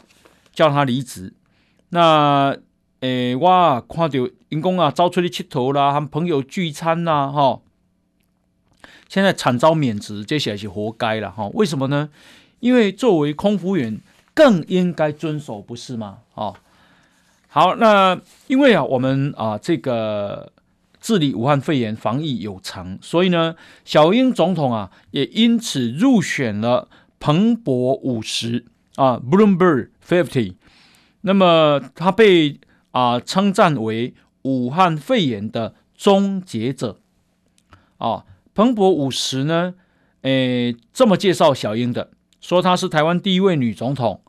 [0.53, 1.33] 叫他离职。
[1.89, 2.55] 那
[2.99, 7.61] 诶，哇，看到员工啊，招出去吃头啦，和朋友聚餐啦、哈、哦，
[9.09, 11.51] 现在惨遭免职，这些是活该了哈、哦。
[11.55, 12.09] 为什么呢？
[12.59, 13.99] 因为作为空服员，
[14.33, 16.19] 更应该遵守，不是吗？
[16.33, 16.55] 哦，
[17.47, 20.51] 好，那因为啊，我们啊，这个。
[21.01, 26.87] 治理武汉肺炎防疫有成，所以呢，小英总统啊也因此入选了
[27.19, 28.65] 彭博五十
[28.95, 30.55] 啊 （Bloomberg Fifty）。
[31.21, 36.99] 那么他被啊称赞为武汉肺炎的终结者
[37.99, 38.25] 啊。
[38.55, 39.75] 彭博五十呢，
[40.23, 42.09] 诶这么介绍小英的，
[42.47, 44.21] 说她是台湾第一位女总统，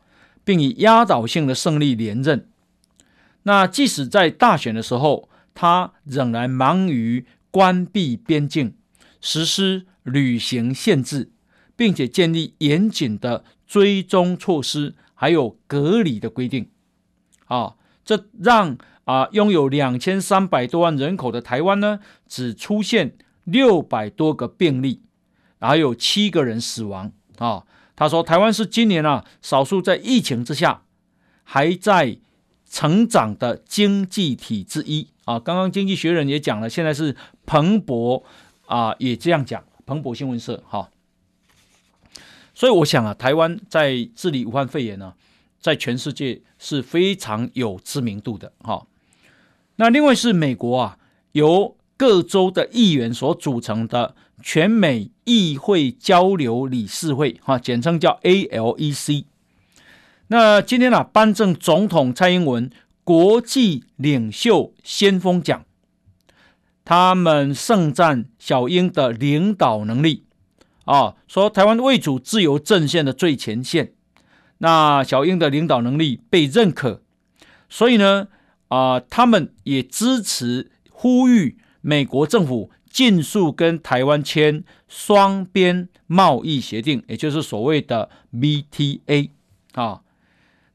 [0.43, 2.49] 并以压倒性的胜利连任。
[3.43, 8.75] 那即使在大选的时候，她仍然忙于关闭边境、
[9.21, 11.31] 实施旅行限制，
[11.77, 16.71] 并且建立严谨的追踪措施，还有隔离的规定。
[17.45, 25.03] 啊，这让啊，拥有两千三百多万人口的台湾呢，只出现六百多个病例，
[25.61, 27.65] 还有七个人死亡啊。
[27.97, 30.83] 他说，台湾是今年啊少数在疫情之下
[31.43, 32.19] 还在
[32.69, 35.41] 成长的经济体之一啊。
[35.41, 38.23] 刚刚经济学人也讲了，现在是彭博
[38.67, 40.91] 啊也这样讲，彭博新闻社哈。
[42.55, 45.15] 所以我想啊，台湾在治理武汉肺炎呢，
[45.61, 48.87] 在全世界是非常有知名度的哈。
[49.77, 50.99] 那另外是美国啊，
[51.33, 59.25] 由各州的议员所组成的全美议会交流理事会哈，简称叫 ALEC。
[60.29, 62.71] 那今天啊，颁赠总统蔡英文
[63.05, 65.65] 国际领袖先锋奖，
[66.85, 70.25] 他们盛赞小英的领导能力。
[70.85, 73.93] 啊，说台湾为主自由阵线的最前线，
[74.59, 77.03] 那小英的领导能力被认可，
[77.69, 78.29] 所以呢，
[78.69, 89.29] 啊、他们也支持呼吁美国政府尽速跟台湾签双边贸易协定，也就是所谓的 BTA
[89.73, 90.01] 啊。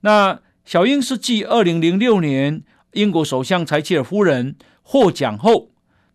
[0.02, 5.72] 那小英是继二零零六年英国首相柴契尔夫人获奖后，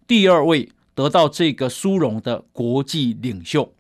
[0.07, 3.75] 第二位得到这个殊荣的国际领袖。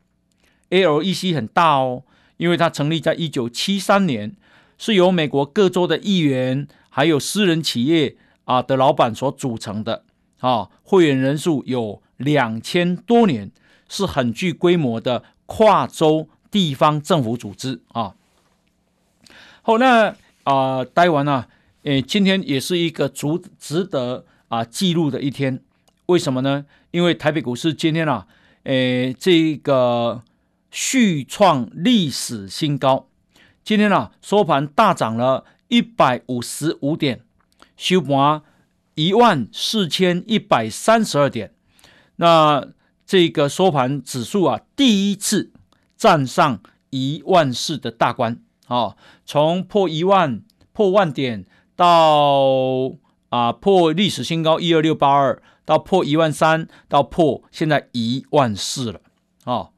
[0.71, 2.03] ALEC 很大哦，
[2.39, 4.35] 因为它成立在一九七三年，
[4.77, 10.03] 是由美国各州的议员还有私人企业啊的老板所组成的
[10.41, 13.51] 啊，会员人数有两千多年，
[13.89, 18.15] 是很具规模的跨州地方政府组织啊。
[19.63, 21.49] 好，那啊，待完了，
[21.83, 25.61] 诶，今天也是一个足值得啊记录的一天，
[26.07, 26.67] 为什么呢？
[26.91, 28.27] 因为台北股市今天啊，
[28.65, 30.23] 诶，这个。
[30.69, 33.09] 续创历史新高，
[33.65, 37.23] 今天啊收盘大涨了一百五十五点，
[37.79, 38.43] 收盘
[38.95, 41.53] 一万四千一百三十二点。
[42.17, 42.67] 那
[43.07, 45.53] 这个收盘指数啊，第一次
[45.97, 51.45] 站上一万四的大关啊，从破一万破万点
[51.77, 52.93] 到
[53.29, 59.01] 啊破历史新高一二六八二，到破一万三，到破现在一万四了
[59.45, 59.71] 啊。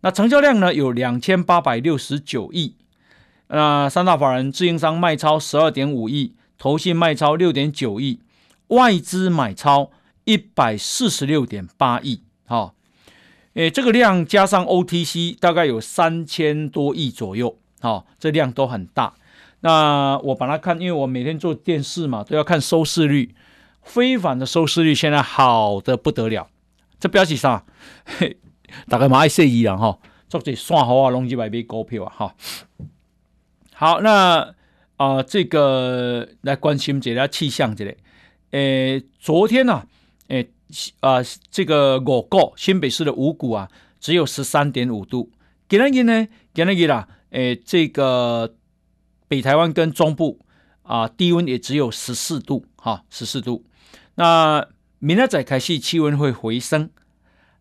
[0.00, 2.76] 那成交量呢，有两千八百六十九亿，
[3.48, 8.20] 那三大法人自营商卖超十二点五亿，投信卖超六点九亿，
[8.68, 9.90] 外资买超
[10.28, 12.74] 一百四十六点八亿，好，
[13.54, 19.14] 诶，这个量加上 OTC 大概有三千多亿左右，好，这量都很大。
[19.60, 23.34] 那我把它看，因为我每天做电视嘛，都要看收视率，
[23.80, 26.50] 非凡的收视率现在好得不得了，
[27.00, 27.64] 这标题啥？
[28.86, 32.34] 大概嘛爱说一样哈，做这算好啊，拢去买买股票啊哈。
[33.72, 34.40] 好，那
[34.98, 37.96] 啊、呃，这个来关心一下气象这里。
[38.50, 39.86] 诶，昨天呢，
[40.28, 40.48] 诶
[41.00, 41.18] 啊、
[41.50, 43.68] 这个五股新北市的五股啊，
[44.00, 45.30] 只有十三点五度。
[45.68, 48.54] 今天呢，今天啦，诶，这个
[49.26, 50.40] 北台湾跟中部
[50.82, 53.64] 啊、低温也只有十四度哈，十四度。
[54.14, 54.66] 那
[54.98, 56.90] 明天再开始气温会回升。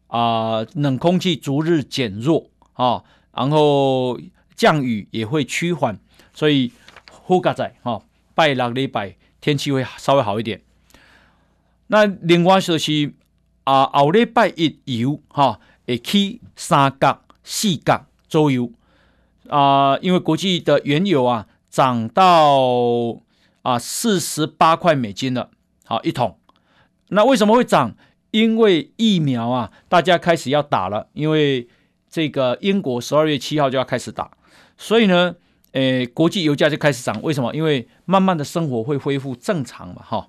[0.08, 3.04] 啊、冷空气逐日减弱啊，
[3.34, 4.18] 然后
[4.56, 6.00] 降雨也会趋缓，
[6.34, 6.72] 所以
[7.12, 8.02] 后加仔哈，
[8.34, 10.62] 拜六礼拜天气会稍微好一点。
[11.88, 13.14] 那另外就是
[13.64, 18.72] 啊，后礼拜一油哈，会起三角、四角左右
[19.50, 23.22] 啊，因为国际的原油啊涨到
[23.62, 25.50] 啊四十八块美金了，
[25.86, 26.38] 好一桶。
[27.10, 27.96] 那为什么会涨？
[28.32, 31.68] 因为疫苗啊，大家开始要打了，因为
[32.10, 34.30] 这个英国十二月七号就要开始打，
[34.78, 35.36] 所以呢，
[35.72, 37.22] 诶，国际油价就开始涨。
[37.22, 37.56] 为什么？
[37.56, 40.28] 因为慢慢的生活会恢复正常嘛，哈。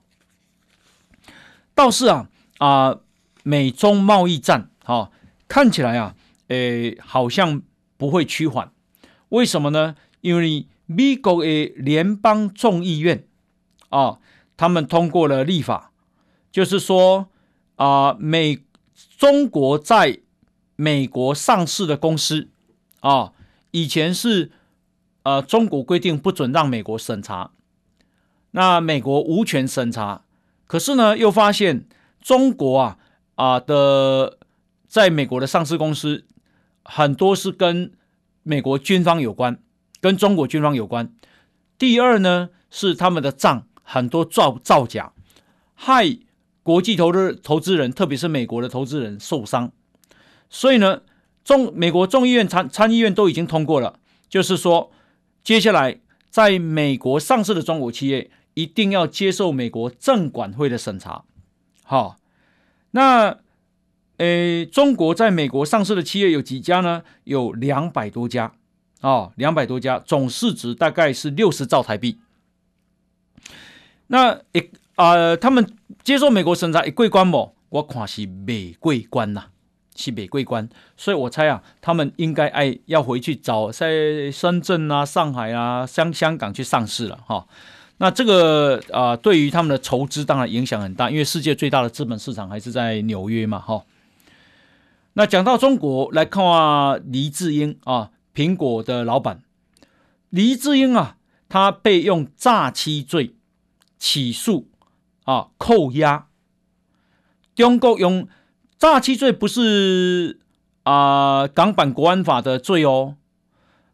[1.78, 2.98] 倒是啊啊，
[3.44, 5.12] 美中贸易战，哈，
[5.46, 6.16] 看起来啊，
[6.48, 7.62] 诶，好像
[7.96, 8.72] 不会趋缓。
[9.28, 9.94] 为什么呢？
[10.20, 13.24] 因为美国的联邦众议院
[13.90, 14.18] 啊，
[14.56, 15.92] 他们通过了立法，
[16.50, 17.28] 就是说。
[17.76, 18.58] 啊，美
[19.16, 20.18] 中国在
[20.74, 22.48] 美国上市的公司
[22.98, 23.32] 啊，
[23.70, 24.50] 以前是
[25.22, 27.52] 呃中国规定不准让美国审查，
[28.50, 30.22] 那美国无权审查。
[30.68, 31.88] 可是呢，又发现
[32.20, 32.98] 中国啊
[33.34, 34.38] 啊的
[34.86, 36.24] 在美国的上市公司
[36.84, 37.92] 很多是跟
[38.44, 39.60] 美国军方有关，
[40.00, 41.12] 跟中国军方有关。
[41.76, 45.12] 第二呢，是他们的账很多造造假，
[45.74, 46.20] 害。
[46.60, 49.72] 国际投资投资人，特别是美国的投资人受伤，
[50.50, 51.00] 所以呢，
[51.42, 53.98] 众美国众议院参参议院都已经通过了，
[54.28, 54.92] 就是说，
[55.42, 55.98] 接下来
[56.28, 61.22] 在美国上市的中国企业一定要接受美国证管会的审查。
[61.84, 62.16] 好，
[62.90, 63.38] 那
[64.16, 67.04] 诶，中国在美国上市的企业有几家呢？
[67.22, 68.52] 有两百多家
[69.00, 72.18] 啊，两百多家，总市值大概是六十兆台币。
[74.08, 75.64] 那一啊、他们
[76.02, 77.54] 接受美国审查一过关不？
[77.68, 79.44] 我看是没过关呐，
[79.94, 87.46] 是没过关，所以我猜啊，他们应该爱要回去找在深圳啊、上海啊、香香港去上市了哈。
[87.98, 93.84] 那这个啊、对于他们的筹资当然影响很大，因为世界最大的资本市场还是在纽约嘛哈。
[95.12, 99.42] 那讲到中国来看啊，黎智英啊，苹果的老板
[100.30, 101.16] 黎智英啊，
[101.48, 103.34] 他被用诈欺罪。
[104.00, 104.68] 起诉
[105.24, 106.28] 啊，扣押。
[107.56, 108.28] 中国用
[108.78, 110.38] 诈欺罪不是
[110.84, 113.16] 啊，港版国安法的罪哦，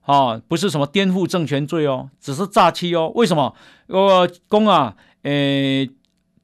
[0.04, 3.12] 啊，不是什么颠覆政权罪哦，只是诈欺哦。
[3.14, 3.54] 为什么？
[3.88, 5.90] 我公啊，诶、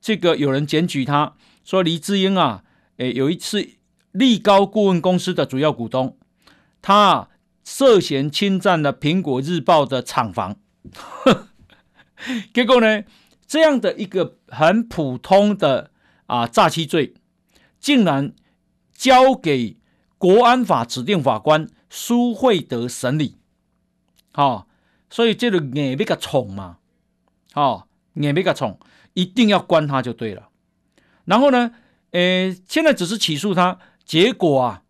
[0.01, 1.35] 这个有人检举他
[1.65, 2.65] 说，黎智英啊，
[2.97, 3.69] 诶、有一次
[4.13, 6.17] 力高顾问公司的主要股东，
[6.83, 7.29] 他、啊、
[7.65, 10.57] 涉嫌侵占了苹果日报的厂房，
[12.53, 13.03] 结果呢？
[13.47, 15.91] 这样的一个很普通的
[16.27, 17.15] 啊诈欺罪，
[17.81, 18.33] 竟然
[18.95, 19.77] 交给
[20.19, 23.40] 国安法指定法官苏慧德审理，
[24.33, 24.67] 好、哦，
[25.11, 26.79] 所以这个眼被个宠嘛，
[27.53, 28.79] 好、哦，眼被个宠，
[29.15, 30.49] 一定要关他就对了。
[31.25, 31.73] 然后呢，
[32.13, 34.83] 诶，现在只是起诉他，结果啊，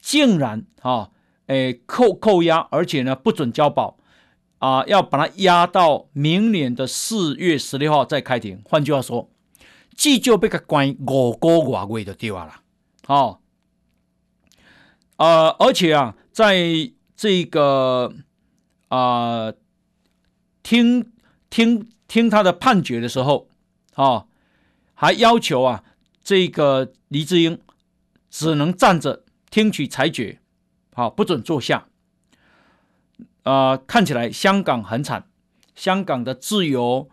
[0.00, 1.10] 竟然啊，
[1.46, 3.98] 诶，扣扣押，而且呢，不准交保。
[4.58, 8.62] 啊，要把它押到明年的四月十六号再开庭。
[8.64, 9.30] 换句话说，
[9.94, 12.62] 既就被个关五个月就对了。
[13.06, 13.42] 好，
[15.18, 18.10] 呃，而且啊，在这个
[18.96, 19.52] 啊
[20.62, 21.12] 听
[21.50, 23.48] 听听他的判决的时候，
[23.94, 24.26] 啊，
[24.94, 25.84] 还要求啊，
[26.22, 27.60] 这个黎智英
[28.30, 30.40] 只能站着听取裁决，
[30.94, 31.88] 好，不准坐下。
[33.42, 35.28] 啊、看起来香港很惨，
[35.76, 37.08] 香港的自由，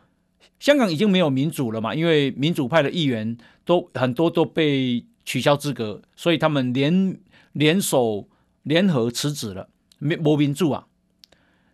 [0.59, 7.19] 香港已经没有民主了嘛，因为民主派的议员都很多都被取消资格，所以他们联
[7.51, 8.27] 联手
[8.63, 9.69] 联合辞职了，
[9.99, 10.87] 没没民主啊。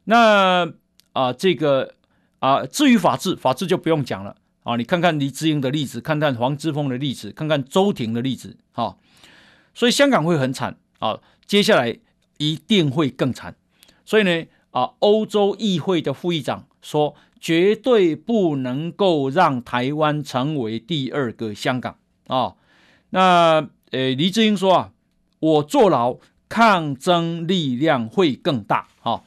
[0.09, 0.65] 那
[1.13, 1.93] 啊、呃，这个
[2.39, 8.97] 啊、至于法治，法治就不用讲了啊，你看看黎智英的例子，看看黄之锋的例子，看看周庭的例子，哈、
[9.75, 11.95] 所以香港会很惨啊，接下来
[12.39, 13.55] 一定会更惨。
[14.03, 21.95] 所以呢，啊，欧洲议会的副议长说，绝对不能够让台湾成为第二个香港
[22.25, 22.55] 啊。
[23.11, 24.91] 那呃，黎智英说啊，
[25.39, 29.21] 我坐牢，抗争力量会更大啊。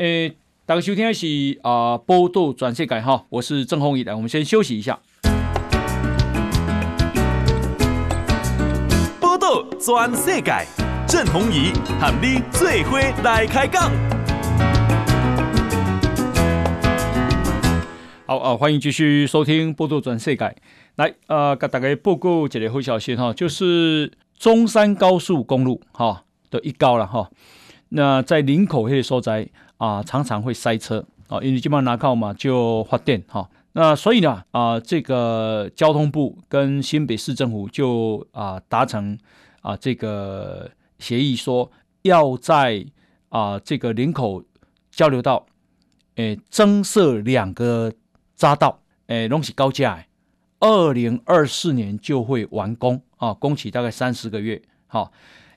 [0.00, 0.30] 好，呃，
[0.64, 1.26] 大家收听的是
[1.62, 4.98] 啊，报道转世界哈，我是郑宏仪，来，我们先休息一下。
[9.20, 10.52] 波道转世界。
[11.06, 13.90] 郑宏仪和你最伙来开讲。
[18.24, 20.44] 好啊，欢迎继续收听《波道转世界》。
[20.96, 27.28] 来，呃，给大家报告一个好消息哈，就是中山高速公路哈的一高了哈。
[27.90, 29.48] 那在林口那所在
[29.80, 33.50] 啊，常常会塞车啊，因为基本上拿靠嘛就发电哈。
[33.72, 39.18] 那所以呢啊，这个交通部跟新北市政府就啊达成
[39.62, 40.70] 啊这个。
[41.00, 41.72] 协议说
[42.02, 42.84] 要在
[43.30, 44.44] 啊、这个林口
[44.90, 45.46] 交流道，
[46.16, 47.90] 诶增设两个
[48.36, 50.04] 匝道，诶东西高架，
[50.58, 55.10] 二零二四年就会完工啊，工期大概三十个月，哈，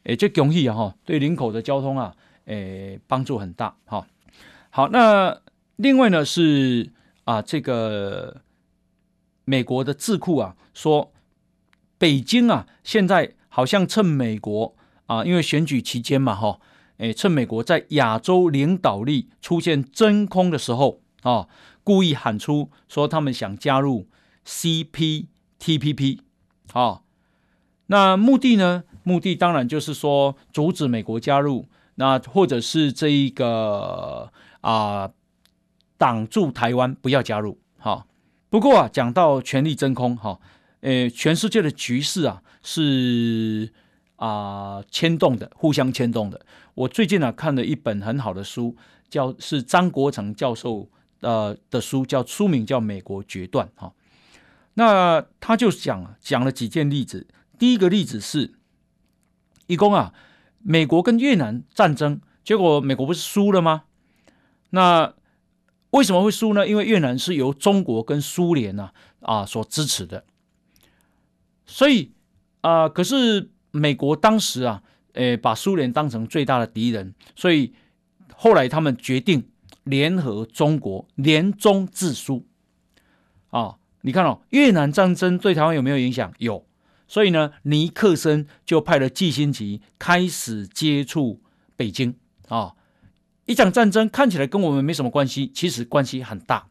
[0.04, 2.16] 诶这恭喜啊哈，对林口的交通啊，
[2.46, 4.08] 诶帮助很大，哈，
[4.76, 5.40] 好，那
[5.76, 6.92] 另外呢是
[7.26, 8.42] 啊这个
[9.46, 11.14] 美国的智库啊说，
[12.00, 14.76] 北京啊现在好像趁美国。
[15.06, 16.62] 啊，因为选举期间嘛，哈，
[16.98, 21.50] 诶，趁美国在亚洲领导力出现真空的时候，啊，
[21.84, 24.08] 故意喊出说他们想加入
[24.48, 26.20] CPTPP，
[26.72, 27.02] 啊，
[27.88, 28.86] 那目的呢？
[29.04, 34.32] 目的当然就是说阻止美国加入，那或者是这一个
[34.64, 35.12] 啊，
[35.98, 38.08] 挡住台湾不要加入，哈。
[38.50, 40.40] 不过啊，讲到权力真空，哈，
[40.82, 43.72] 呃，全世界的局势啊是。
[44.16, 46.46] 啊，牵动的，互相牵动的。
[46.76, 48.78] 我最近呢、啊、看了一本很好的书，
[49.10, 50.90] 叫是张国成教授
[51.20, 53.92] 呃的书，叫书名叫《美国决断》哈。
[54.76, 57.28] 那他就讲讲了几件例子。
[57.60, 58.54] 第一个例子是，
[59.68, 60.14] 一共啊，
[60.60, 63.84] 美国跟越南战争，结果美国不是输了吗？
[64.76, 65.14] 那
[65.92, 66.68] 为什么会输呢？
[66.68, 70.26] 因为越南是由中国跟苏联呢啊，所支持的，
[71.68, 72.12] 所以
[72.62, 74.82] 啊，可是美国当时啊，
[75.14, 77.76] 诶，把苏联当成最大的敌人，所以
[78.36, 79.48] 后来他们决定
[79.84, 82.48] 联合中国，联中制苏。
[83.52, 86.34] 啊，你看哦，越南战争对台湾有没有影响？
[86.40, 86.66] 有，
[87.08, 91.44] 所以呢，尼克森就派了季辛吉开始接触
[91.76, 92.16] 北京
[92.48, 92.74] 啊。
[93.46, 96.68] 一场战争看起来跟我们没什么关系，其实关系很大，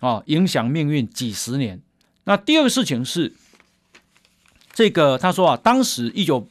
[0.00, 1.80] 啊，影响命运几十年。
[2.24, 3.32] 那第二个事情是，
[4.74, 6.46] 这个他说啊，当时一九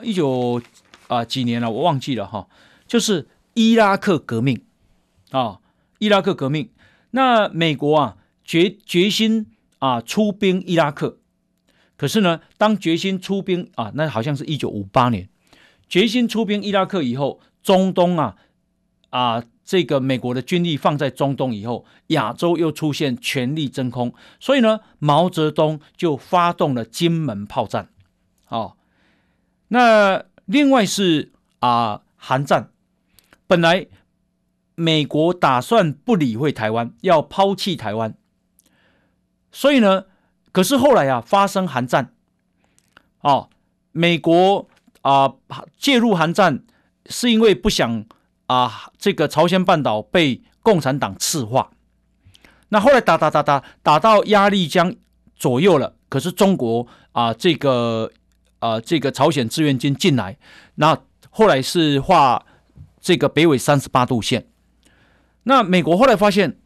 [0.00, 0.62] 一九
[1.08, 2.48] 啊几年了，我忘记了哈，
[2.86, 4.62] 就是伊拉克革命
[5.30, 5.58] 啊，
[5.98, 6.70] 伊拉克革命。
[7.10, 9.48] 那美国啊决决心
[9.80, 11.18] 啊出兵伊拉克，
[11.96, 15.28] 可是呢，当决心出兵啊，那好像是一九五八年，
[15.88, 18.36] 决心出兵伊拉克以后，中东啊。
[19.10, 27.88] 啊，这个美国的军力放在中东以后，亚洲又出现权力真空，所以呢，毛泽东就发动了金门炮战。
[28.48, 28.76] 哦，
[29.68, 32.70] 那另外是啊，韩战，
[33.46, 33.86] 本来
[34.74, 38.14] 美国打算不理会台湾，要抛弃台湾，
[39.52, 40.06] 所以呢，
[40.52, 42.14] 可是后来啊，发生韩战，
[43.20, 43.50] 哦，
[43.92, 44.68] 美国
[45.02, 45.34] 啊
[45.76, 46.64] 介入韩战，
[47.06, 48.06] 是因为不想。
[48.50, 51.70] 啊，这个朝鲜半岛被共产党赤化，
[52.70, 54.92] 那后来打打打打打到鸭绿江
[55.36, 58.10] 左右了，可是中国啊，这个
[58.58, 60.36] 啊，这个朝鲜志愿军进来，
[60.74, 60.98] 那
[61.30, 62.44] 后来是画
[63.00, 64.48] 这个北纬三十八度线，
[65.44, 66.58] 那美国后来发现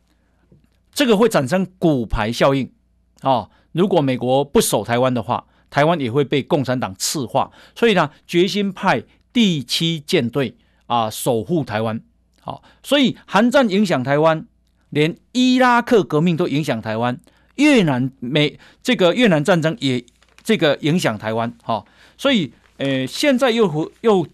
[0.95, 2.73] 这个会产生骨牌效应
[3.21, 9.03] 啊，如果美国不守台湾的话，台湾也会被共产党赤化，所以呢，决心派
[9.35, 10.57] 第七舰队。
[10.95, 12.01] 啊，守护台湾，
[12.41, 14.47] 好，所以韩战影响台湾，
[14.91, 17.19] 连伊拉克革命都影响台湾，
[17.57, 20.05] 越南美这个越南战争也
[20.45, 21.85] 这个影响台湾，哈，
[22.17, 24.25] 所以呃，现在又又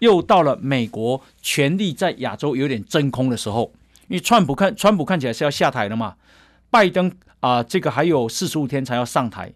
[0.00, 3.72] 又到了美国权力在亚洲有点真空的时候，
[4.08, 6.16] 因为川普看川普看起来是要下台了嘛，
[6.68, 7.10] 拜登
[7.40, 9.50] 啊、这个还有四十五天才要上台，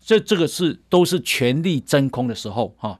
[0.00, 2.98] 这这个是都是权力真空的时候哈，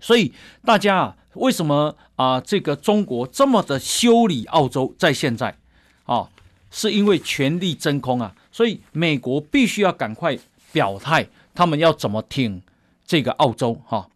[0.00, 0.32] 所以
[0.64, 1.16] 大家啊。
[1.38, 2.40] 为什么啊？
[2.40, 5.56] 这个中国这么的修理澳洲，在现在
[6.04, 6.28] 啊，
[6.70, 10.38] 是因为权力真空啊，所以美国必须要赶快
[10.72, 12.62] 表态，他们要怎么挺
[13.06, 14.08] 这个澳洲哈？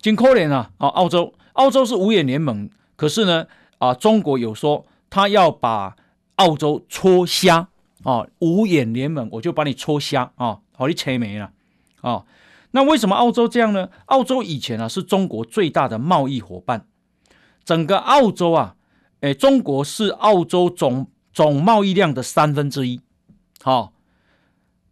[0.00, 0.70] 真可怜啊！
[0.78, 3.46] 啊，澳洲，澳洲是五眼联盟，可是呢
[3.78, 5.96] 啊，中国有说他要把
[6.36, 7.68] 澳洲戳瞎
[8.04, 11.50] 啊，五眼联盟我就把你戳瞎啊，好，你扯没了
[12.02, 12.24] 啊。
[12.76, 13.88] 那为什么澳洲这样呢？
[14.04, 16.86] 澳洲以前啊是中国最大的贸易伙伴，
[17.64, 18.76] 整个澳洲啊，
[19.20, 23.00] 诶，中国是澳洲总总贸易量的三分之一，
[23.62, 23.94] 好，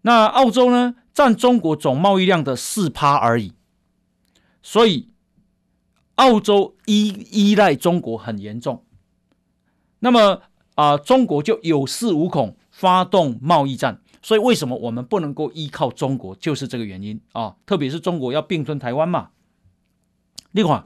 [0.00, 3.52] 那澳洲呢占中国总贸易量的四趴而已，
[4.62, 5.10] 所以
[6.14, 8.82] 澳洲依依赖中国很严重，
[9.98, 10.40] 那么
[10.76, 14.00] 啊、中国就有恃无恐，发动贸易战。
[14.24, 17.56] 所以，为什么我们不能够依靠中国，就是这个原因啊！
[17.66, 19.28] 特别是中国要并吞台湾嘛。
[20.52, 20.82] 另外，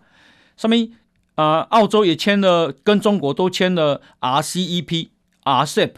[0.56, 0.90] 上面
[1.36, 5.10] 啊，澳洲也签了，跟中国都签了 RCEP、
[5.44, 5.92] RCEP，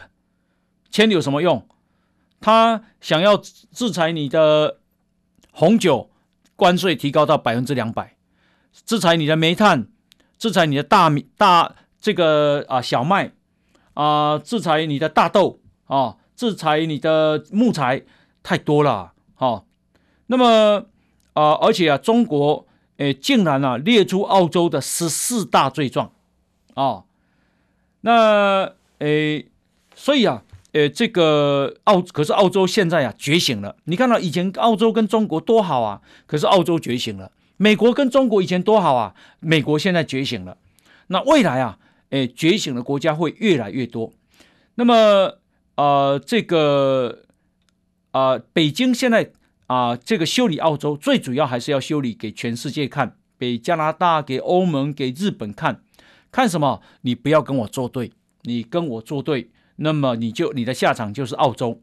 [0.91, 1.67] 签了有什么用？
[2.43, 4.77] 他想要制裁你的
[5.51, 6.11] 红酒，
[6.57, 8.19] 关税提高到百分之两百；
[8.85, 9.89] 制裁你的煤炭，
[10.37, 13.33] 制裁你的大米、大这个啊小麦
[13.95, 16.19] 啊，制裁你的大豆啊。
[16.41, 18.03] 制裁你的木材
[18.43, 19.67] 太多了，好，
[20.29, 20.87] 那么
[21.35, 22.67] 啊，而且啊，中国
[22.97, 26.13] 诶竟然啊列出澳洲的十四大罪状
[26.73, 27.05] 啊，
[28.01, 29.51] 那诶，
[29.95, 40.57] 所以啊，诶，这个澳可是澳洲现在啊觉醒了，你看到以前澳洲跟中国多好啊，可是澳洲觉醒了，美国跟中国以前多好啊，美国现在觉醒了，
[41.09, 41.79] 那未来啊，
[42.09, 44.15] 诶，觉醒的国家会越来越多，
[44.77, 45.35] 那么。
[45.81, 47.23] 呃，这个
[48.11, 49.33] 啊、北京现在
[49.67, 55.83] 啊、这个修理澳洲，最主要还是要修理给全世界看，给加拿大、给欧盟、给日本看，
[56.31, 56.83] 看什么？
[57.01, 58.13] 你不要跟我作对，
[58.43, 61.81] 你跟我作对，那么你就你的下场就是澳洲。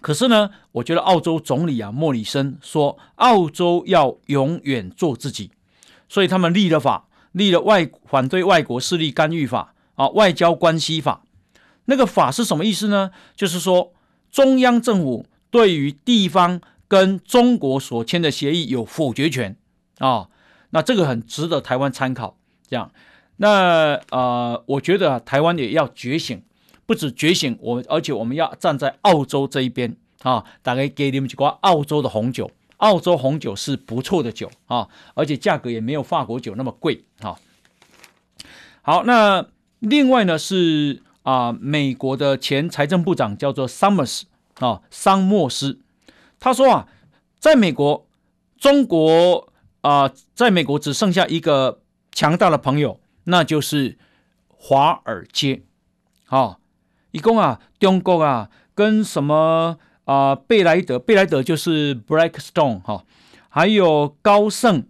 [0.00, 5.50] 可是呢，我觉得澳洲总理啊，莫里森说，澳洲要永远做自己，
[6.08, 11.24] 所以他们立了法，立了外反对外国势力干预法啊，外交关系法。
[11.88, 13.10] 那个法是什么意思呢？
[13.34, 13.92] 就是说，
[14.30, 19.56] 中央政府对于地方跟中国所签的协议有否决权
[19.98, 20.28] 啊。
[20.70, 22.36] 那这个很值得台湾参考。
[22.68, 22.92] 这样，
[23.38, 26.42] 那、呃，我觉得台湾也要觉醒，
[26.84, 37.38] 不止觉醒，我而且我们要站在澳洲这一边啊，大概给你们几罐澳洲的红酒，澳洲红酒是不错的酒啊，而且价格也没有法国酒那么贵啊。
[38.82, 39.46] 好，那
[39.78, 44.22] 另外呢是啊、美国的前财政部长叫做 Summers
[44.60, 45.78] 啊，桑莫斯，
[46.40, 46.88] 他说啊，
[47.38, 48.06] 在美国，
[48.56, 49.52] 中国
[49.82, 52.98] 啊、在美国只剩下一个强大的朋友。
[53.24, 53.98] 那就是
[54.48, 55.60] 华尔街，
[56.24, 56.56] 好、哦，
[57.10, 63.04] 一共啊，中国啊，跟什么啊，贝莱德，贝莱德就是 Blackstone 哈、
[63.50, 64.86] 还有高盛，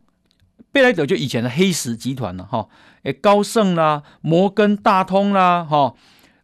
[0.70, 2.68] 贝莱德就以前的黑石集团了哈，
[3.03, 5.97] 诶，高盛啦、摩根大通啦，哈、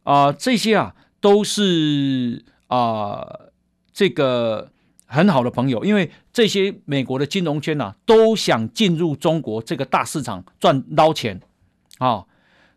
[0.04, 3.26] 啊，这些啊，都是啊，
[3.92, 4.70] 这个
[5.06, 11.40] 很好的朋友，因为这些美国的金融圈呐、啊，都想进入中国这个大市场赚捞钱。
[11.98, 12.24] 啊、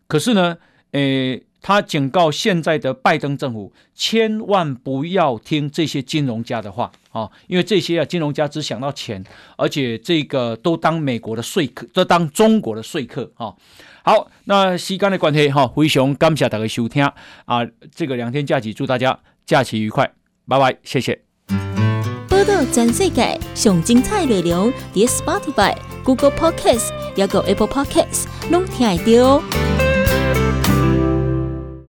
[0.06, 0.56] 可是呢，
[0.92, 9.24] 诶，他警告现在的拜登政府，千万不要听这些金融家的话啊、因为这些啊金融家只想到钱，
[9.56, 13.52] 而且这个都当美国的说客，都当中国的说客啊、
[14.08, 17.04] 好，那时间的关系哈，非常感谢大家收听
[17.44, 17.58] 啊，
[17.94, 20.10] 这个两天假期，祝大家假期愉快，
[20.48, 21.20] 拜拜，谢谢。
[22.26, 26.88] 报道全世界上精彩内容，伫 Spotify、Google Podcasts，
[27.18, 28.24] 还有 Apple Podcasts。
[28.50, 29.87] 拢听得到。